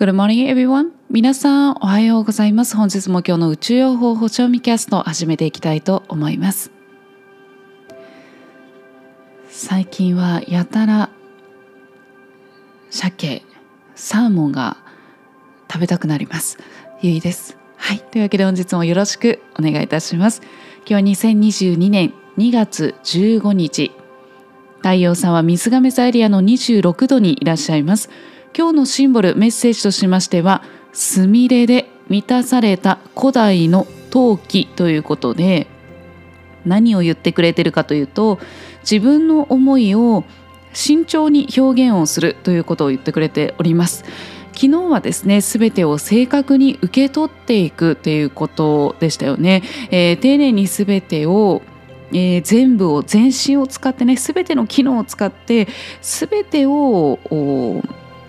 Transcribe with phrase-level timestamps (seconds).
[0.00, 0.92] Good morning everyone.
[1.10, 2.74] 皆さんおはようございます。
[2.74, 6.70] 本日も今日の宇宙予報保証ミキャストを始めていきたいと思います。
[9.50, 11.10] 最近はやたら
[12.88, 13.42] 鮭
[13.94, 14.78] サーモンが
[15.70, 16.56] 食べたくなります。
[17.02, 17.58] ゆいです。
[17.76, 17.98] はい。
[17.98, 20.40] というわけで本日もよろしくお願いいたします。
[20.88, 23.92] 今日は2022年2月15日。
[24.78, 28.08] 太陽さんは水亀座エリアの26度にいらっしゃいます。
[28.56, 30.62] 今日のシンボルメッセージとしましては
[30.92, 35.68] すみれで満たされた古代の陶器ということで
[36.66, 38.38] 何を言ってくれてるかというと
[38.82, 40.24] 自分の思いを
[40.72, 44.04] 慎重に表現をするということを言ってくれております。
[44.52, 51.62] 昨日はですね全てを正確に受け取っていくということでしたよね、えー、丁寧に全てを
[52.12, 55.68] えー、全部を全身を使ってね全ての機能を使って
[56.02, 57.20] 全てを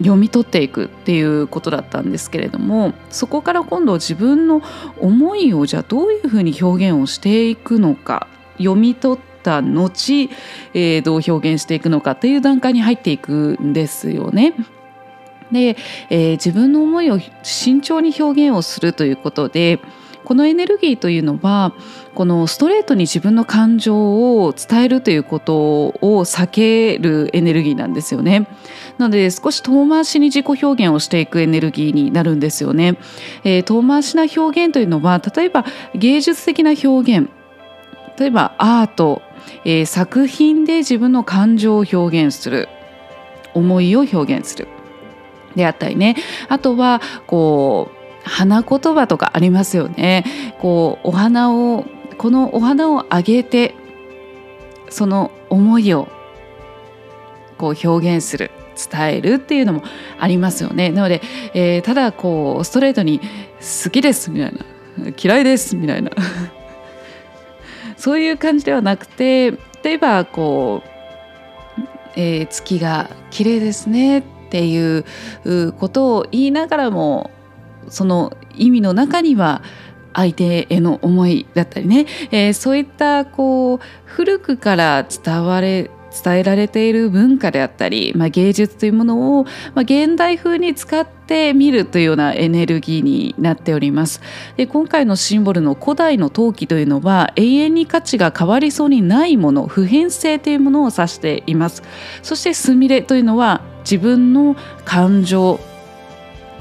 [0.01, 4.61] 読み取っていくっていうことだったんですけれどもそこから今度自分の
[4.99, 8.27] 思いをじゃあどういうふうに表現をしていくのか
[8.57, 10.29] 読み取った後、
[10.73, 14.53] えー、どう表現していくのかっていう段階に入っていくんですよね。
[15.51, 15.75] で、
[16.09, 19.79] えー、自分の思いを慎重に表現をするということで
[20.23, 21.73] このエネルギーというのは
[22.15, 28.47] このストレートに自分の感情を伝えるということを避けるエネルギーなんですよね。
[28.97, 32.97] なので少し遠回しに自己表現をしていくエネルギーになるんですよね。
[33.43, 37.29] えー、遠回しな表現というのは例えば芸術的な表現。
[38.17, 39.21] 例えばアート、
[39.65, 42.69] えー、作品で自分の感情を表現する。
[43.53, 44.67] 思いを表現する。
[45.55, 46.15] であったりね。
[46.47, 50.55] あとはこう花言葉とかありますよね。
[50.59, 51.85] こうお花を
[52.17, 53.75] このお花をあげて
[54.89, 56.07] その思いを
[57.57, 58.51] こう表現する
[58.89, 59.83] 伝えるっていうのも
[60.19, 60.89] ありますよね。
[60.89, 61.21] なので、
[61.53, 63.19] えー、ただこうストレートに
[63.83, 64.59] 「好きです」みたいな
[65.21, 66.11] 「嫌いです」みたいな。
[67.97, 69.51] そういう感じではなくて
[69.83, 70.81] 例えばこ
[71.77, 71.81] う、
[72.15, 75.05] えー、月が綺麗ですねっていう
[75.73, 77.29] ことを言いながらも
[77.89, 79.61] その意味の中には
[80.13, 94.21] 相手への思いだったりね、えー、そういったこう古くから伝われ伝えられている文化であったり、まあ、芸術というものを、まあ、現代風に使ってみるというようなエネルギーになっております。
[94.57, 101.81] で今回のシンボルの古代の陶器というのは永遠に価値が変わりそうにないもの普遍性というものを指しています。
[102.21, 105.59] そしてすみれというのは自分の感情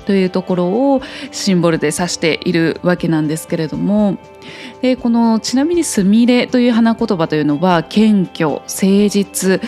[0.07, 4.19] というところをシンボルで指しているわけなんですけれども。
[4.81, 9.61] でこのちなみに「すみれ」という花言葉というのは謙虚誠実、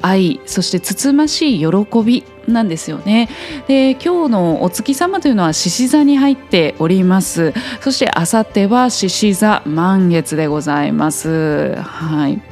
[0.00, 3.28] 愛そしてつつましい喜びなんですよね。
[3.68, 7.52] で今日のお月様というのは獅子座に入っております。
[7.80, 11.76] そしてあさっては獅子座満月でございます。
[11.76, 12.51] はい。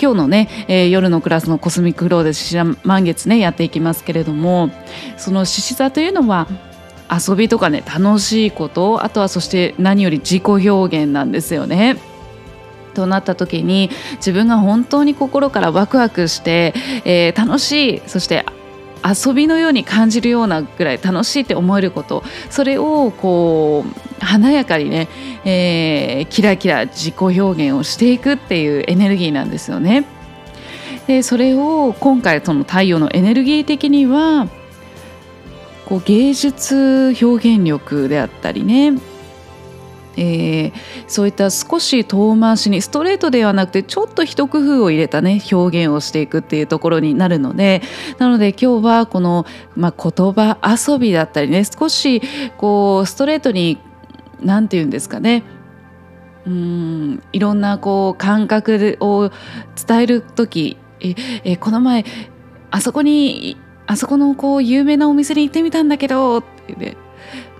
[0.00, 4.70] 今日のね、えー、夜のクラスのコスミックフローで獅子座満月ねやっていきますけれども
[5.16, 6.46] その獅子座というのは
[7.10, 11.96] 遊びとかね楽しいことあとはそして何より自己表現なんですよね。
[12.94, 18.44] となった時に自分が本当に心からワクワクして、えー、楽しいそして
[19.04, 25.08] 遊びのように感じるようなぐらい楽しいって思えることそれをこう華やかにね、
[25.44, 30.04] えー、キラキラ自己表現をしていくっていうエネルギーなんですよね。
[31.06, 34.46] でそれを今回その太陽のエネルギー的には
[35.86, 38.92] こう芸術表現力であったりね
[40.18, 40.72] えー、
[41.06, 47.82] そういった少し遠回しにストレートではなくてちょっと一工夫を入れたね表現をしていくっていうところになるので
[48.18, 49.46] なので今日はこの、
[49.76, 52.20] まあ、言葉遊びだったりね少し
[52.56, 53.78] こうストレートに
[54.42, 55.44] 何て言うんですかね
[56.46, 59.30] うんいろんなこう感覚を
[59.86, 61.14] 伝える時え
[61.44, 62.04] えこの前
[62.72, 66.96] あそこにあそこのこう有名なお店に行ってみたんだけどって、ね、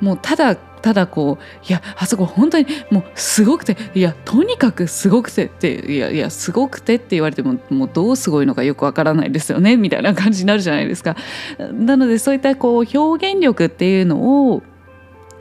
[0.01, 11.17] もうただただこういやあそこ本当にもうすごくていやとにかくすごくてっていやいやすごくてって言われてももうどうすごいのかよくわからないですよねみたいな感じになるじゃないですか。
[11.73, 14.63] なのでそういったこう表現力っていうのを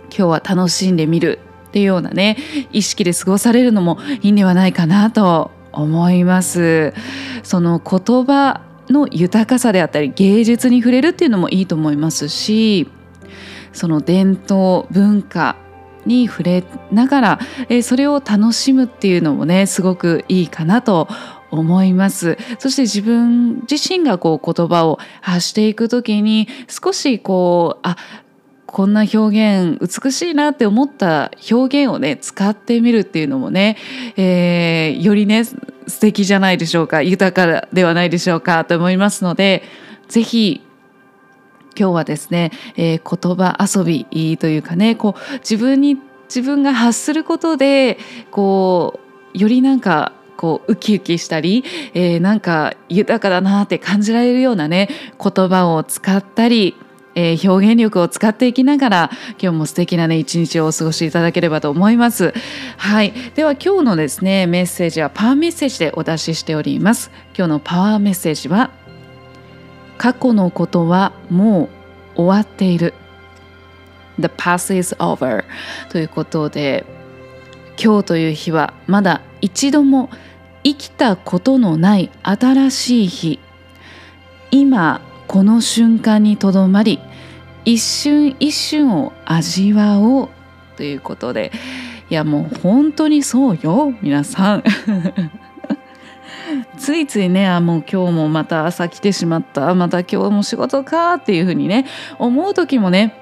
[0.10, 2.38] 今日は楽しんでみるっていうようなね
[2.72, 6.94] 意識で過ごされるのもいいんではないかなと思います。
[7.44, 12.90] その言葉の豊かさであったり芸術に触れるっていうのもいいと思いますし
[13.78, 15.56] その伝統文化
[16.06, 17.40] に触れながら、
[17.70, 21.08] えそれを楽しむっていうのもねすごくいいかなと
[21.52, 22.38] 思います。
[22.58, 27.98] そして自分自身がこう言葉を発していく時に少しこうあ
[28.66, 33.78] こんな表現美しいなって思った表現をね使ってみるっていうのもね、
[34.18, 37.04] えー、よりね素敵じゃないでしょうか。
[37.04, 39.64] 豊かではないでしょうかと思いますので
[40.08, 40.67] 是非
[41.78, 45.98] 今日はですね、えー、言葉遊びというかねこう自分に
[46.28, 47.98] 自分が発することで
[48.32, 49.00] こ
[49.34, 51.64] うよりなんかこうウキウキしたり、
[51.94, 54.90] えー、なんか豊かだなって感じられるようなね
[55.22, 56.76] 言葉を使ったり
[57.20, 59.10] えー、表現力を使っていきながら
[59.42, 62.32] 今日も素敵なね一日をお過ごしいただければと思います。
[62.78, 63.12] はい。
[63.34, 67.10] では今日のですねメッセージはパワーメッセージでお出ししております。
[67.36, 68.70] 今日のパワーメッセージは
[70.08, 71.68] 過去のことはも
[72.16, 72.94] う終わっている。
[74.18, 75.44] The past is over
[75.90, 76.86] ということで
[77.78, 80.10] 今日という日はまだ一度も
[80.64, 83.40] 生きたことのない新しい日。
[84.50, 87.02] 今この瞬間にとどまり
[87.66, 90.30] 一瞬一瞬を味わおう
[90.78, 91.52] ということで。
[92.10, 94.64] いやもう本当にそうよ皆さん。
[96.78, 101.86] ついついねあもう今日もまた朝来てしまったまた今日も仕事かっていうふうにね
[102.20, 103.16] 思う時もね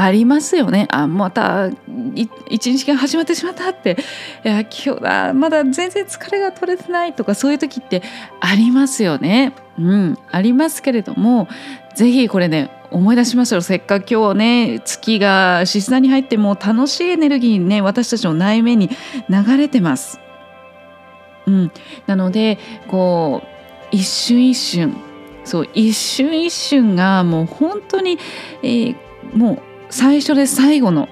[0.00, 1.68] ありますよねあまた
[2.48, 3.98] 一日が始まってしまったって
[4.44, 8.02] いや今日だまだ全然疲れが取れてないとかそういう時って
[8.40, 9.52] ありますよね。
[9.78, 11.48] うん、ありますけれども
[11.94, 18.90] 是非これね思い出しましょうせっかく今日ね月が獅子座に入っても楽しいエネルギーね私たちの内面に
[19.28, 20.18] 流れてます。
[21.50, 21.72] うん、
[22.06, 23.46] なのでこう
[23.90, 24.96] 一瞬一瞬
[25.44, 28.18] そう一瞬一瞬がもう本当に、
[28.62, 28.96] えー、
[29.34, 31.08] もう最初で最後の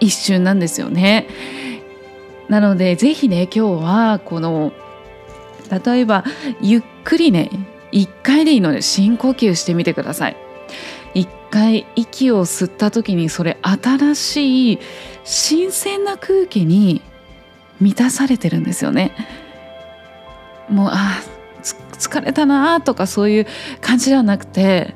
[0.00, 1.26] 一瞬なんですよね。
[2.48, 4.72] なのでぜひね今日はこの
[5.84, 6.24] 例えば
[6.60, 7.50] ゆっくりね
[7.90, 10.36] 一回でいいので深呼吸してみてください。
[11.14, 14.78] 一回息を吸った時にそれ新しい
[15.24, 17.00] 新鮮な空気に
[17.80, 19.12] 満たされてるんですよね。
[20.68, 21.20] もうあ
[21.62, 23.46] 疲れたなとかそういう
[23.80, 24.94] 感じではなくて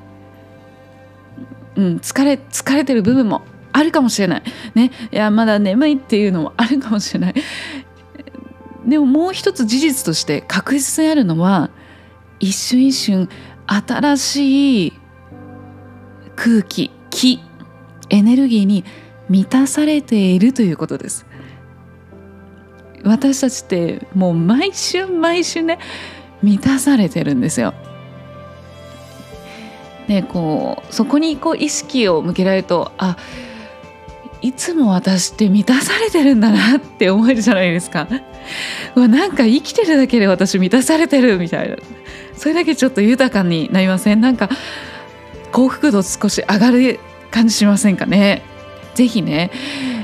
[1.76, 3.42] うん、疲れ疲れてる部分も
[3.72, 4.42] あるかもしれない。
[4.74, 7.34] ね、いやまだ眠いっていうのもあるかもしれない。
[8.86, 11.70] でももう一つ事実として確実にあるのは
[12.40, 13.28] 一瞬一瞬
[13.66, 14.92] 新しい
[16.36, 17.40] 空気気
[18.10, 18.84] エネルギーに
[19.30, 21.25] 満たされているということです。
[23.04, 25.78] 私たちってもう毎週毎週ね
[26.43, 27.75] 満たされてるんですよ。
[30.08, 33.16] ね、こうそこにこう意識を向けられるとあ
[34.40, 38.08] いつも私って満たされてるんだなって思えるじゃないですか。
[38.96, 41.76] うわなんか生きてるだけで私満たされてるみたいな
[42.37, 44.20] それだけちょっと豊かになりません？
[44.20, 44.50] なんか
[45.52, 46.99] 幸福度少し上がる
[47.31, 48.43] 感じしませんかね？
[48.94, 49.50] ぜひね、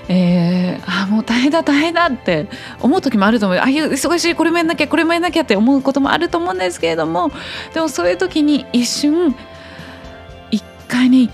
[0.09, 2.49] えー、あもう大変だ大変だって
[2.81, 7.31] 思う時もあると思うああいう忙しいこれもやんなきゃこれもやんなきゃって思うこともあると思うんですけれども
[7.75, 9.37] でもそういう時に一瞬
[10.51, 11.31] 一回に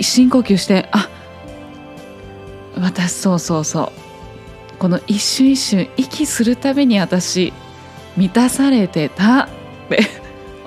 [0.00, 1.08] 深呼吸してあ
[2.78, 3.92] 私そうそうそ
[4.74, 7.52] うこの一瞬一瞬息するたびに私
[8.16, 9.48] 満たされてたっ
[9.88, 10.00] て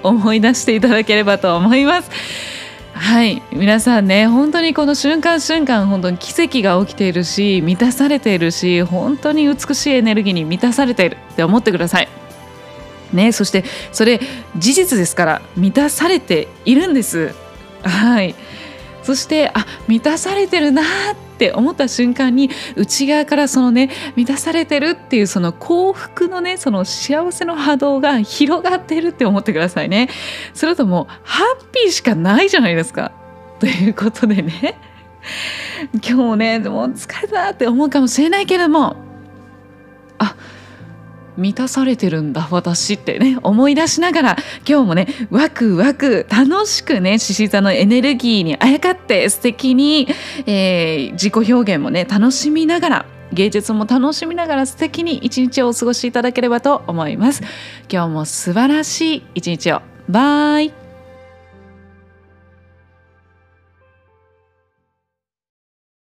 [0.02, 2.10] 思い出していただければと思います。
[3.00, 3.42] はい。
[3.54, 12.10] 皆さんね本当にこの瞬間瞬間本当に奇跡が起きているし満たされているし本当に美しいエネルギーに満たされているって思ってください。
[13.14, 14.20] ね、そしてそれ
[14.58, 17.34] 事実ですから満たされているんです。
[17.84, 18.36] はい。
[19.02, 20.86] そしてあ満たされてるなっ
[21.40, 30.10] って思った瞬間に内側からそのね満たされてるっていうその幸福のねその幸せの波動が広がってるって思ってくださいね。
[30.54, 33.14] それともハッピーしかないじゃないですか。
[33.60, 34.78] ということでね。
[36.06, 38.98] 今日ねでも疲れたって思うかもしれないけれども
[41.40, 50.08] 満たされてるんだ私ってね思い出しながら今日もねワクワク楽しくね獅子座のエネルギーにあやかって素敵に、
[50.46, 57.44] えー、自己表現もね楽しみながら芸術も楽しみながら素敵に一日をお過ごしいただければと思います。
[57.92, 59.82] 今日も素晴らしい一日を。
[60.08, 60.79] バイ。